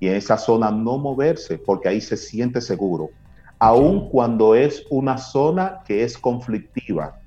y 0.00 0.08
en 0.08 0.14
esa 0.14 0.38
zona 0.38 0.70
no 0.70 0.96
moverse 0.96 1.58
porque 1.58 1.88
ahí 1.88 2.00
se 2.00 2.16
siente 2.16 2.62
seguro, 2.62 3.10
aun 3.58 4.08
cuando 4.08 4.54
es 4.54 4.86
una 4.88 5.18
zona 5.18 5.80
que 5.84 6.04
es 6.04 6.16
conflictiva. 6.16 7.20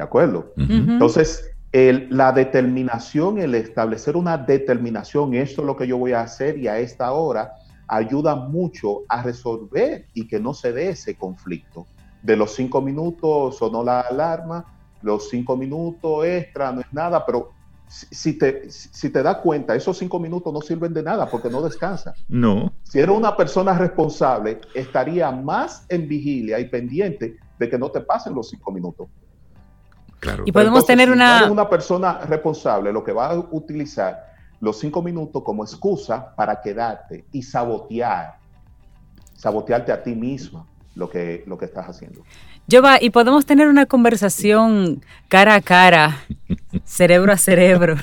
¿De 0.00 0.04
acuerdo? 0.04 0.54
Entonces, 0.56 1.52
la 1.72 2.32
determinación, 2.32 3.36
el 3.36 3.54
establecer 3.54 4.16
una 4.16 4.38
determinación, 4.38 5.34
esto 5.34 5.60
es 5.60 5.66
lo 5.66 5.76
que 5.76 5.86
yo 5.86 5.98
voy 5.98 6.12
a 6.12 6.22
hacer 6.22 6.56
y 6.56 6.68
a 6.68 6.78
esta 6.78 7.12
hora, 7.12 7.52
ayuda 7.86 8.34
mucho 8.34 9.02
a 9.10 9.22
resolver 9.22 10.06
y 10.14 10.26
que 10.26 10.40
no 10.40 10.54
se 10.54 10.72
dé 10.72 10.88
ese 10.88 11.16
conflicto. 11.16 11.86
De 12.22 12.34
los 12.34 12.54
cinco 12.54 12.80
minutos 12.80 13.58
sonó 13.58 13.84
la 13.84 14.00
alarma, 14.00 14.64
los 15.02 15.28
cinco 15.28 15.54
minutos 15.54 16.24
extra 16.24 16.72
no 16.72 16.80
es 16.80 16.90
nada, 16.92 17.26
pero 17.26 17.50
si 17.86 18.38
te, 18.38 18.70
si 18.70 19.10
te 19.10 19.22
das 19.22 19.36
cuenta, 19.36 19.74
esos 19.74 19.98
cinco 19.98 20.18
minutos 20.18 20.50
no 20.50 20.62
sirven 20.62 20.94
de 20.94 21.02
nada 21.02 21.28
porque 21.28 21.50
no 21.50 21.60
descansa. 21.60 22.14
No. 22.26 22.72
Si 22.84 23.00
eres 23.00 23.14
una 23.14 23.36
persona 23.36 23.76
responsable, 23.76 24.62
estaría 24.74 25.30
más 25.30 25.84
en 25.90 26.08
vigilia 26.08 26.58
y 26.58 26.70
pendiente 26.70 27.36
de 27.58 27.68
que 27.68 27.76
no 27.76 27.90
te 27.90 28.00
pasen 28.00 28.34
los 28.34 28.48
cinco 28.48 28.72
minutos. 28.72 29.06
Claro. 30.20 30.44
Y 30.46 30.52
podemos 30.52 30.86
tener 30.86 31.10
una... 31.10 31.50
una 31.50 31.68
persona 31.68 32.20
responsable, 32.20 32.92
lo 32.92 33.02
que 33.02 33.12
va 33.12 33.30
a 33.30 33.38
utilizar 33.38 34.30
los 34.60 34.78
cinco 34.78 35.02
minutos 35.02 35.42
como 35.42 35.64
excusa 35.64 36.34
para 36.36 36.60
quedarte 36.60 37.24
y 37.32 37.42
sabotear, 37.42 38.36
sabotearte 39.34 39.90
a 39.90 40.02
ti 40.02 40.14
misma 40.14 40.66
lo 40.94 41.08
que, 41.08 41.42
lo 41.46 41.56
que 41.56 41.64
estás 41.64 41.88
haciendo. 41.88 42.22
Yo 42.66 42.82
va, 42.82 42.98
y 43.00 43.10
podemos 43.10 43.46
tener 43.46 43.68
una 43.68 43.86
conversación 43.86 45.02
cara 45.28 45.54
a 45.56 45.60
cara, 45.60 46.18
cerebro 46.84 47.32
a 47.32 47.38
cerebro, 47.38 47.96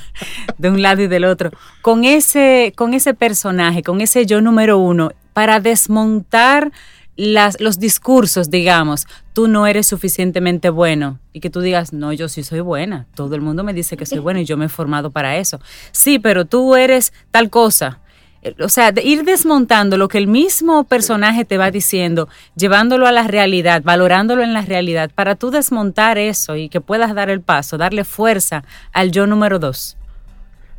de 0.58 0.70
un 0.70 0.82
lado 0.82 1.04
y 1.04 1.08
del 1.08 1.26
otro, 1.26 1.52
con 1.82 2.04
ese, 2.04 2.74
con 2.76 2.94
ese 2.94 3.14
personaje, 3.14 3.84
con 3.84 4.02
ese 4.02 4.26
yo 4.26 4.42
número 4.42 4.80
uno, 4.80 5.12
para 5.34 5.60
desmontar 5.60 6.72
las, 7.18 7.60
los 7.60 7.80
discursos, 7.80 8.50
digamos, 8.50 9.08
tú 9.34 9.48
no 9.48 9.68
eres 9.68 9.88
suficientemente 9.88 10.70
bueno 10.70 11.20
y 11.34 11.40
que 11.40 11.50
tú 11.50 11.62
digas, 11.62 11.92
no, 11.92 12.14
yo 12.14 12.30
sí 12.30 12.44
soy 12.44 12.62
buena, 12.62 13.08
todo 13.16 13.36
el 13.36 13.42
mundo 13.42 13.64
me 13.64 13.74
dice 13.74 13.98
que 13.98 14.06
soy 14.06 14.20
buena 14.20 14.42
y 14.42 14.46
yo 14.46 14.56
me 14.56 14.66
he 14.66 14.70
formado 14.70 15.12
para 15.12 15.38
eso. 15.38 15.60
Sí, 15.92 16.20
pero 16.20 16.46
tú 16.46 16.76
eres 16.76 17.12
tal 17.32 17.50
cosa 17.50 18.00
eh, 18.42 18.56
o 18.60 18.70
sea, 18.70 18.92
de 18.92 19.04
ir 19.04 19.24
desmontando 19.24 19.98
lo 19.98 20.08
que 20.08 20.18
el 20.18 20.28
mismo 20.28 20.84
personaje 20.84 21.46
te 21.46 21.58
va 21.58 21.72
diciendo, 21.72 22.30
llevándolo 22.56 23.08
a 23.08 23.12
la 23.12 23.28
realidad, 23.28 23.82
valorándolo 23.84 24.44
en 24.44 24.54
la 24.54 24.62
realidad, 24.62 25.12
para 25.14 25.36
tú 25.36 25.50
desmontar 25.50 26.18
eso 26.18 26.56
y 26.56 26.70
que 26.70 26.82
puedas 26.82 27.16
dar 27.16 27.30
el 27.30 27.42
paso, 27.42 27.78
darle 27.78 28.04
fuerza 28.04 28.64
al 28.94 29.12
yo 29.12 29.26
número 29.28 29.60
dos. 29.60 29.98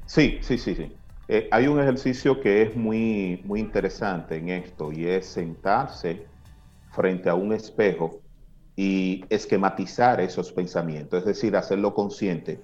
Sí, 0.07 0.39
sí, 0.41 0.57
sí, 0.57 0.75
sí. 0.75 0.93
Eh, 1.29 1.47
hay 1.51 1.67
un 1.67 1.79
ejercicio 1.79 2.41
que 2.41 2.63
es 2.63 2.75
muy, 2.75 3.43
muy 3.45 3.61
interesante 3.61 4.37
en 4.37 4.49
esto 4.49 4.91
y 4.91 5.07
es 5.07 5.27
sentarse 5.27 6.27
frente 6.91 7.29
a 7.29 7.35
un 7.35 7.53
espejo 7.53 8.21
y 8.75 9.25
esquematizar 9.29 10.21
esos 10.21 10.51
pensamientos, 10.53 11.21
es 11.21 11.27
decir, 11.27 11.55
hacerlo 11.55 11.93
consciente. 11.93 12.61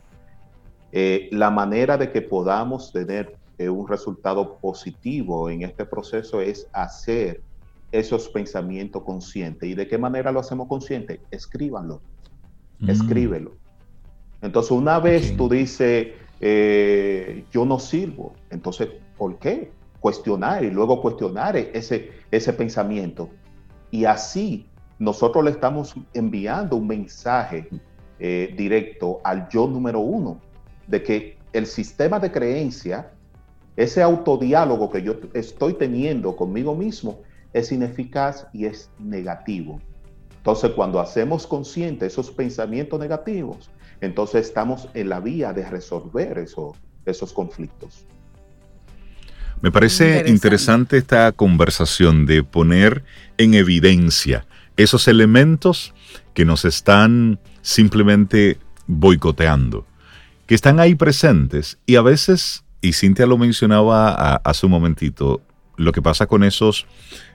Eh, 0.93 1.29
la 1.33 1.51
manera 1.51 1.99
de 1.99 2.11
que 2.11 2.23
podamos 2.23 2.91
tener 2.91 3.37
eh, 3.59 3.69
un 3.69 3.87
resultado 3.87 4.57
positivo 4.59 5.51
en 5.51 5.63
este 5.63 5.85
proceso 5.85 6.41
es 6.41 6.67
hacer 6.73 7.43
esos 7.93 8.29
pensamientos 8.29 9.03
conscientes. 9.03 9.69
¿Y 9.69 9.75
de 9.75 9.87
qué 9.87 9.99
manera 9.99 10.33
lo 10.33 10.41
hacemos 10.41 10.69
consciente? 10.69 11.21
Escríbanlo, 11.31 12.01
mm. 12.79 12.89
escríbelo. 12.89 13.57
Entonces, 14.41 14.73
una 14.73 15.01
vez 15.01 15.37
tú 15.37 15.49
dices, 15.49 16.09
eh, 16.41 17.45
yo 17.53 17.65
no 17.65 17.79
sirvo, 17.79 18.35
entonces, 18.51 18.89
¿por 19.17 19.39
qué? 19.39 19.71
Cuestionar 20.01 20.65
y 20.65 20.71
luego 20.71 21.01
cuestionar 21.01 21.57
ese, 21.57 22.11
ese 22.31 22.53
pensamiento. 22.53 23.31
Y 23.91 24.05
así 24.05 24.67
nosotros 24.99 25.45
le 25.45 25.51
estamos 25.51 25.95
enviando 26.13 26.77
un 26.77 26.87
mensaje 26.87 27.69
eh, 28.19 28.55
directo 28.57 29.21
al 29.25 29.49
yo 29.49 29.67
número 29.67 30.01
uno, 30.01 30.41
de 30.87 31.03
que 31.03 31.39
el 31.53 31.67
sistema 31.67 32.19
de 32.19 32.31
creencia 32.31 33.11
ese 33.77 34.03
autodiálogo 34.03 34.89
que 34.91 35.03
yo 35.03 35.17
estoy 35.33 35.75
teniendo 35.75 36.37
conmigo 36.37 36.77
mismo 36.77 37.23
es 37.53 37.73
ineficaz 37.73 38.47
y 38.53 38.67
es 38.67 38.91
negativo. 38.99 39.81
Entonces, 40.37 40.73
cuando 40.73 41.01
hacemos 41.01 41.47
conscientes 41.47 42.13
esos 42.13 42.31
pensamientos 42.31 43.01
negativos, 43.01 43.71
entonces 44.05 44.47
estamos 44.47 44.89
en 44.95 45.09
la 45.09 45.21
vía 45.21 45.53
de 45.53 45.69
resolver 45.69 46.39
esos 46.39 47.33
conflictos. 47.33 48.07
Me 49.61 49.71
parece 49.71 50.25
interesante. 50.27 50.99
esta 50.99 51.33
conversación 51.33 52.27
de 52.27 52.43
poner 52.43 53.03
en 53.39 53.55
evidencia 53.55 54.47
esos 54.77 55.09
elementos 55.09 55.95
que 56.35 56.45
nos 56.45 56.65
están 56.65 57.39
simplemente 57.63 58.59
boicoteando, 58.87 59.87
que 60.47 60.55
están 60.55 60.81
ahí 60.81 60.95
presentes 60.95 61.79
y 61.87 61.97
a 61.97 62.03
veces, 62.03 62.65
y 62.81 62.93
Cintia 62.93 63.27
lo 63.27 63.39
mencionaba 63.39 64.37
hace 64.37 64.67
un 64.67 64.73
momentito, 64.73 65.41
lo 65.77 65.93
que 65.93 66.03
pasa 66.03 66.27
con 66.27 66.45
esos 66.45 66.87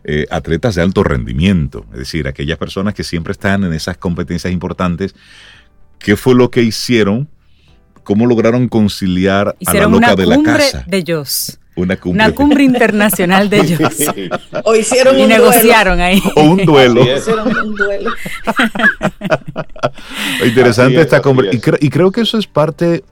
eh, 0.04 0.26
atletas 0.30 0.76
de 0.76 0.82
alto 0.82 1.04
rendimiento, 1.04 1.86
es 1.94 2.00
decir, 2.00 2.28
aquellas 2.28 2.58
personas 2.58 2.94
que 2.94 3.04
siempre 3.04 3.32
están 3.32 3.64
en 3.64 3.74
esas 3.74 3.98
competencias 3.98 4.54
importantes, 4.54 5.16
¿qué 6.00 6.16
fue 6.16 6.36
lo 6.36 6.50
que 6.50 6.64
hicieron? 6.64 7.30
¿Cómo 8.04 8.26
lograron 8.26 8.68
conciliar 8.68 9.56
a 9.66 9.74
la 9.74 9.88
loca 9.88 10.16
de 10.16 10.26
la 10.26 10.42
casa? 10.42 10.84
De 10.88 10.98
ellos. 10.98 11.60
Una 11.76 12.32
cumbre. 12.32 12.64
internacional 12.64 13.50
de 13.50 13.60
ellos. 13.60 13.80
o 14.64 14.76
hicieron 14.76 15.20
y 15.20 15.28
negociaron 15.28 16.02
ahí. 16.02 16.22
O 16.36 16.42
un 16.42 16.66
duelo. 16.66 17.02
hicieron 17.02 17.56
un 17.56 17.76
duelo. 17.76 18.12
Interesante 20.46 21.02
esta 21.02 21.22
cumbre. 21.22 21.50
Y, 21.52 21.90
creo 21.90 22.12
que 22.12 22.22
eso 22.22 22.38
es 22.38 22.48
parte 22.48 23.04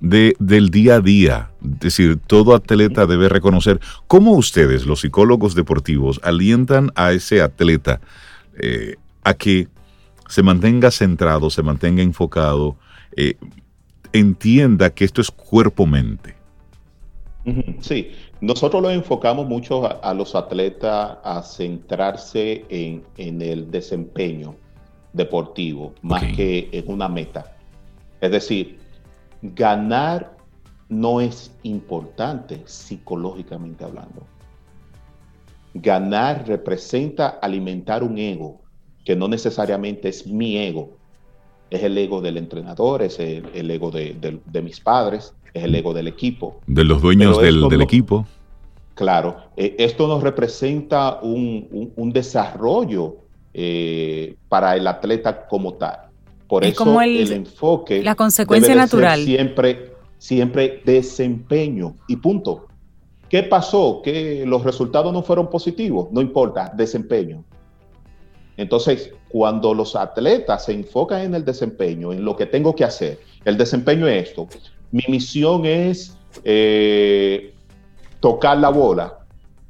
de, 0.00 0.34
del 0.38 0.70
día 0.70 0.96
a 0.96 1.00
día. 1.00 1.50
Es 1.62 1.80
decir, 1.80 2.18
todo 2.26 2.54
atleta 2.54 3.06
debe 3.06 3.28
reconocer 3.28 3.80
cómo 4.06 4.32
ustedes, 4.32 4.86
los 4.86 5.00
psicólogos 5.00 5.54
deportivos, 5.54 6.20
alientan 6.22 6.92
a 6.94 7.12
ese 7.12 7.42
atleta 7.42 8.00
eh, 8.58 8.96
a 9.24 9.34
que 9.34 9.68
se 10.28 10.42
mantenga 10.42 10.90
centrado, 10.90 11.50
se 11.50 11.62
mantenga 11.62 12.02
enfocado, 12.02 12.76
eh, 13.16 13.36
entienda 14.12 14.90
que 14.90 15.04
esto 15.04 15.20
es 15.20 15.30
cuerpo-mente. 15.30 16.34
Sí, 17.80 18.10
nosotros 18.40 18.82
lo 18.82 18.90
enfocamos 18.90 19.46
mucho 19.46 20.02
a, 20.02 20.12
los 20.14 20.34
atletas 20.34 21.18
a 21.22 21.42
centrarse 21.42 22.64
en, 22.68 23.04
el 23.16 23.70
desempeño 23.70 24.56
deportivo 25.12 25.94
más 26.02 26.24
que 26.34 26.68
en 26.72 26.88
una 26.88 27.08
meta. 27.08 27.56
Es 28.20 28.32
decir, 28.32 28.80
ganar 29.42 30.36
no 30.88 31.20
es 31.20 31.52
importante 31.62 32.62
psicológicamente 32.64 33.84
hablando. 33.84 34.26
Ganar 35.74 36.48
representa 36.48 37.28
alimentar 37.28 38.02
un 38.02 38.18
ego, 38.18 38.60
que 39.06 39.14
no 39.14 39.28
necesariamente 39.28 40.08
es 40.08 40.26
mi 40.26 40.58
ego, 40.58 40.90
es 41.70 41.82
el 41.84 41.96
ego 41.96 42.20
del 42.20 42.36
entrenador, 42.36 43.02
es 43.02 43.20
el, 43.20 43.70
ego 43.70 43.92
de, 43.92 44.62
mis 44.62 44.80
padres, 44.80 45.32
es 45.54 45.62
el 45.62 45.74
ego 45.76 45.94
del 45.94 46.08
equipo. 46.08 46.60
De 46.66 46.82
los 46.82 47.00
dueños 47.00 47.40
del, 47.40 47.80
equipo. 47.80 48.26
Claro, 48.94 49.36
eh, 49.56 49.76
esto 49.78 50.08
nos 50.08 50.24
representa 50.24 51.20
un, 51.22 52.10
desarrollo 52.12 53.18
eh, 53.54 54.34
para 54.48 54.74
el 54.76 54.88
atleta 54.88 55.46
como 55.46 55.74
tal. 55.74 56.00
Por 56.48 56.64
eso 56.64 57.00
el, 57.00 57.32
enfoque. 57.32 58.02
La 58.02 58.16
consecuencia 58.16 58.74
natural. 58.74 59.24
siempre, 59.24 59.92
siempre 60.18 60.82
desempeño 60.84 61.94
y 62.08 62.16
punto. 62.16 62.66
¿Qué 63.28 63.44
pasó? 63.44 64.02
Que 64.02 64.44
los 64.46 64.64
resultados 64.64 65.12
no 65.12 65.22
fueron 65.22 65.48
positivos. 65.48 66.08
No 66.10 66.20
importa, 66.20 66.72
desempeño. 66.76 67.44
Entonces, 68.56 69.12
cuando 69.28 69.74
los 69.74 69.96
atletas 69.96 70.64
se 70.64 70.72
enfocan 70.72 71.22
en 71.22 71.34
el 71.34 71.44
desempeño, 71.44 72.12
en 72.12 72.24
lo 72.24 72.36
que 72.36 72.46
tengo 72.46 72.74
que 72.74 72.84
hacer, 72.84 73.18
el 73.44 73.56
desempeño 73.56 74.06
es 74.06 74.28
esto. 74.28 74.48
Mi 74.92 75.04
misión 75.08 75.66
es 75.66 76.16
eh, 76.44 77.54
tocar 78.20 78.58
la 78.58 78.70
bola. 78.70 79.18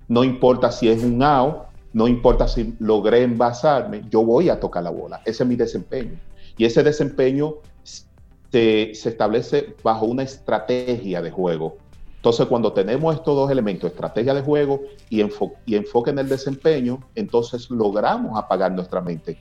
No 0.08 0.22
importa 0.22 0.70
si 0.70 0.88
es 0.88 1.02
un 1.02 1.22
out, 1.22 1.64
no 1.92 2.06
importa 2.06 2.46
si 2.46 2.74
logré 2.78 3.22
envasarme, 3.22 4.02
yo 4.10 4.22
voy 4.22 4.50
a 4.50 4.60
tocar 4.60 4.84
la 4.84 4.90
bola. 4.90 5.20
Ese 5.24 5.42
es 5.42 5.48
mi 5.48 5.56
desempeño. 5.56 6.20
Y 6.56 6.64
ese 6.64 6.82
desempeño 6.82 7.56
se, 7.82 8.94
se 8.94 9.08
establece 9.08 9.74
bajo 9.82 10.06
una 10.06 10.22
estrategia 10.22 11.22
de 11.22 11.30
juego. 11.30 11.78
Entonces, 12.26 12.46
cuando 12.46 12.72
tenemos 12.72 13.14
estos 13.14 13.36
dos 13.36 13.48
elementos, 13.52 13.88
estrategia 13.88 14.34
de 14.34 14.42
juego 14.42 14.80
y, 15.08 15.20
y 15.64 15.76
enfoque 15.76 16.10
en 16.10 16.18
el 16.18 16.28
desempeño, 16.28 16.98
entonces 17.14 17.70
logramos 17.70 18.36
apagar 18.36 18.72
nuestra 18.72 19.00
mente. 19.00 19.38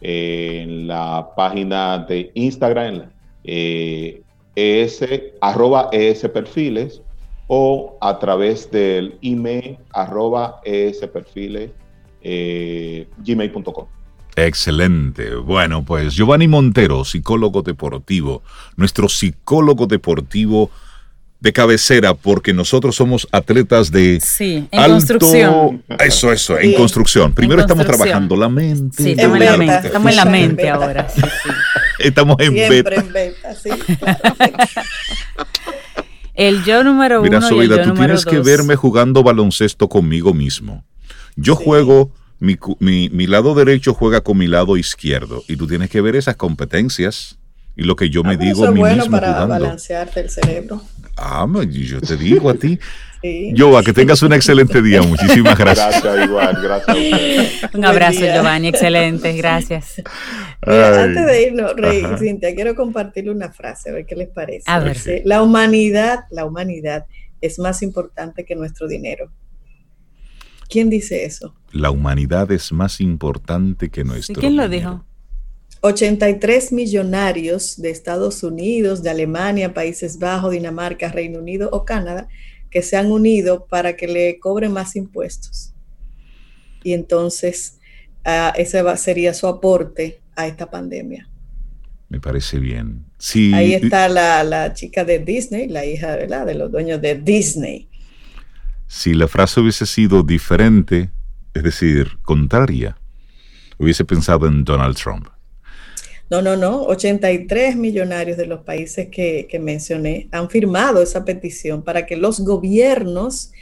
en 0.00 0.86
la 0.86 1.30
página 1.36 1.98
de 1.98 2.30
Instagram, 2.34 3.10
eh, 3.44 4.22
ES, 4.54 5.04
arroba 5.40 5.88
ES 5.92 6.28
Perfiles, 6.28 7.02
o 7.48 7.98
a 8.00 8.18
través 8.18 8.70
del 8.70 9.18
email 9.22 9.76
arroba 9.92 10.60
ES 10.64 11.06
Perfiles, 11.08 11.72
eh, 12.22 13.08
gmail.com. 13.18 13.86
Excelente. 14.36 15.34
Bueno, 15.34 15.84
pues 15.84 16.14
Giovanni 16.14 16.46
Montero, 16.46 17.04
psicólogo 17.04 17.62
deportivo, 17.62 18.44
nuestro 18.76 19.08
psicólogo 19.08 19.88
deportivo 19.88 20.70
de 21.40 21.52
cabecera 21.52 22.14
porque 22.14 22.52
nosotros 22.52 22.96
somos 22.96 23.28
atletas 23.30 23.92
de 23.92 24.20
sí, 24.20 24.66
en 24.70 24.90
construcción. 24.90 25.84
Eso, 26.00 26.32
eso, 26.32 26.58
en 26.58 26.74
construcción. 26.74 27.32
Primero 27.32 27.60
estamos 27.60 27.86
trabajando 27.86 28.36
la 28.36 28.48
mente. 28.48 29.02
Sí, 29.02 29.10
estamos 29.12 29.40
en 29.40 29.44
la 29.44 29.56
mente, 29.56 29.86
estamos 29.86 30.10
en 30.10 30.16
la 30.16 30.24
mente 30.24 30.68
ahora. 30.68 31.08
Sí, 31.08 31.22
estamos 32.00 32.36
en 32.40 32.54
Siempre 32.54 32.96
en 32.96 33.12
beta, 33.12 33.54
sí. 33.54 33.70
el 36.34 36.64
yo 36.64 36.82
número 36.82 37.22
Mira, 37.22 37.38
uno. 37.38 37.56
Mira, 37.56 37.82
tú 37.84 37.94
tienes 37.94 38.24
que 38.24 38.40
verme 38.40 38.74
jugando 38.74 39.22
baloncesto 39.22 39.88
conmigo 39.88 40.34
mismo. 40.34 40.84
Yo 41.36 41.54
juego, 41.54 42.10
mi, 42.40 42.58
mi, 42.80 43.10
mi 43.10 43.28
lado 43.28 43.54
derecho 43.54 43.94
juega 43.94 44.22
con 44.22 44.38
mi 44.38 44.48
lado 44.48 44.76
izquierdo 44.76 45.44
y 45.46 45.56
tú 45.56 45.68
tienes 45.68 45.88
que 45.88 46.00
ver 46.00 46.16
esas 46.16 46.34
competencias 46.34 47.38
y 47.78 47.84
lo 47.84 47.94
que 47.94 48.10
yo 48.10 48.24
me 48.24 48.34
ah, 48.34 48.36
digo 48.36 48.66
a 48.66 48.72
mí 48.72 48.80
bueno 48.80 49.04
mismo 49.04 49.12
para 49.12 49.46
balancearte 49.46 50.18
el 50.18 50.30
cerebro. 50.30 50.82
Ah, 51.18 51.46
yo 51.68 52.00
te 52.00 52.16
digo 52.16 52.50
a 52.50 52.54
ti. 52.54 52.78
Sí. 53.20 53.52
a 53.76 53.82
que 53.82 53.92
tengas 53.92 54.22
un 54.22 54.32
excelente 54.32 54.80
día. 54.80 55.02
Muchísimas 55.02 55.58
gracias. 55.58 56.02
Gracias, 56.04 56.28
igual. 56.28 56.56
Gracias. 56.62 57.64
un 57.74 57.84
abrazo, 57.84 58.20
Giovanni. 58.20 58.68
Excelente. 58.68 59.32
Gracias. 59.36 60.00
antes 60.60 61.26
de 61.26 61.42
irnos, 61.42 61.74
Rey, 61.74 62.04
Cintia, 62.16 62.54
quiero 62.54 62.76
compartirle 62.76 63.32
una 63.32 63.50
frase, 63.50 63.90
a 63.90 63.92
ver 63.92 64.06
qué 64.06 64.14
les 64.14 64.28
parece. 64.28 64.70
A 64.70 64.78
ver. 64.78 64.96
La 65.24 65.42
humanidad, 65.42 66.26
la 66.30 66.44
humanidad 66.44 67.06
es 67.40 67.58
más 67.58 67.82
importante 67.82 68.44
que 68.44 68.54
nuestro 68.54 68.86
dinero. 68.86 69.32
¿Quién 70.68 70.90
dice 70.90 71.24
eso? 71.24 71.54
La 71.72 71.90
humanidad 71.90 72.52
es 72.52 72.72
más 72.72 73.00
importante 73.00 73.88
que 73.88 74.04
nuestro 74.04 74.40
¿Quién 74.40 74.56
lo 74.56 74.68
dijo? 74.68 75.04
83 75.80 76.72
millonarios 76.72 77.80
de 77.80 77.90
Estados 77.90 78.42
Unidos, 78.42 79.02
de 79.02 79.10
Alemania, 79.10 79.74
Países 79.74 80.18
Bajos, 80.18 80.52
Dinamarca, 80.52 81.08
Reino 81.08 81.38
Unido 81.38 81.68
o 81.72 81.84
Canadá 81.84 82.28
que 82.70 82.82
se 82.82 82.96
han 82.96 83.10
unido 83.10 83.66
para 83.66 83.96
que 83.96 84.06
le 84.06 84.38
cobren 84.38 84.72
más 84.72 84.96
impuestos. 84.96 85.72
Y 86.82 86.92
entonces 86.92 87.78
uh, 88.26 88.52
ese 88.56 88.82
sería 88.96 89.34
su 89.34 89.46
aporte 89.46 90.20
a 90.36 90.46
esta 90.46 90.70
pandemia. 90.70 91.28
Me 92.08 92.20
parece 92.20 92.58
bien. 92.58 93.04
Ahí 93.52 93.74
está 93.74 94.08
la, 94.08 94.72
chica 94.72 95.04
de 95.04 95.18
Disney, 95.18 95.68
la 95.68 95.84
hija 95.84 96.16
¿verdad? 96.16 96.46
de 96.46 96.54
los 96.54 96.70
dueños 96.70 97.02
de 97.02 97.16
Disney. 97.16 97.88
Si 98.86 99.12
la 99.12 99.28
frase 99.28 99.60
hubiese 99.60 99.84
sido 99.84 100.22
diferente, 100.22 101.10
es 101.52 101.62
decir, 101.62 102.18
contraria, 102.22 102.96
hubiese 103.76 104.04
pensado 104.04 104.46
en 104.46 104.64
Donald 104.64 104.96
Trump. 104.96 105.28
No, 106.30 106.42
no, 106.42 106.56
no. 106.56 106.82
83 106.82 107.76
millonarios 107.76 108.36
de 108.36 108.46
los 108.46 108.60
países 108.60 109.08
que, 109.08 109.46
que, 109.48 109.58
mencioné 109.58 110.28
han 110.30 110.50
firmado 110.50 111.02
esa 111.02 111.24
petición 111.24 111.82
para 111.82 112.04
que 112.04 112.16
los 112.16 112.40
gobiernos 112.40 113.52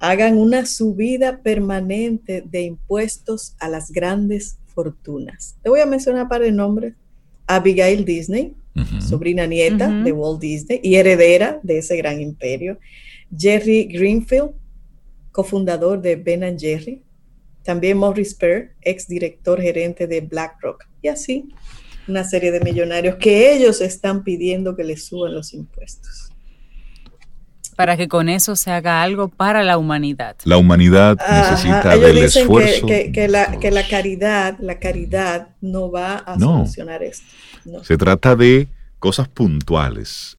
hagan 0.00 0.36
una 0.36 0.66
subida 0.66 1.40
permanente 1.42 2.42
de 2.42 2.62
impuestos 2.62 3.54
a 3.58 3.68
las 3.68 3.90
grandes 3.90 4.58
fortunas. 4.74 5.56
Te 5.62 5.70
voy 5.70 5.80
a 5.80 5.86
mencionar 5.86 6.24
un 6.24 6.28
par 6.28 6.42
de 6.42 6.52
nombres. 6.52 6.94
Abigail 7.48 8.04
Disney, 8.04 8.54
sobrina 9.00 9.46
nieta 9.46 9.90
de 9.90 10.12
Walt 10.12 10.40
Disney 10.40 10.80
y 10.82 10.96
heredera 10.96 11.58
de 11.62 11.78
ese 11.78 11.96
gran 11.96 12.20
imperio. 12.20 12.78
Jerry 13.36 13.84
Greenfield, 13.84 14.50
cofundador 15.32 16.00
de 16.00 16.16
Ben 16.16 16.58
Jerry. 16.58 17.02
También 17.62 17.98
Morris 17.98 18.34
Perr, 18.34 18.74
ex 18.82 19.08
director 19.08 19.60
gerente 19.60 20.06
de 20.06 20.20
BlackRock. 20.20 20.86
Y 21.02 21.08
así, 21.08 21.48
una 22.08 22.24
serie 22.24 22.50
de 22.50 22.60
millonarios 22.60 23.16
que 23.16 23.54
ellos 23.54 23.80
están 23.80 24.24
pidiendo 24.24 24.74
que 24.74 24.84
les 24.84 25.06
suban 25.06 25.34
los 25.34 25.52
impuestos 25.54 26.28
para 27.78 27.96
que 27.96 28.08
con 28.08 28.28
eso 28.28 28.56
se 28.56 28.72
haga 28.72 29.04
algo 29.04 29.28
para 29.28 29.62
la 29.62 29.78
humanidad. 29.78 30.34
La 30.42 30.56
humanidad 30.56 31.16
necesita 31.30 31.96
del 31.96 32.18
esfuerzo. 32.18 32.84
Que, 32.88 33.12
que, 33.12 33.28
la, 33.28 33.56
que, 33.60 33.70
la, 33.70 33.86
caridad, 33.86 34.58
la 34.58 34.80
caridad 34.80 35.50
no 35.60 35.88
va 35.88 36.16
a 36.16 36.36
solucionar 36.36 37.04
esto. 37.04 37.24
Se 37.84 37.96
trata 37.96 38.34
de 38.34 38.66
cosas 38.98 39.28
puntuales. 39.28 40.36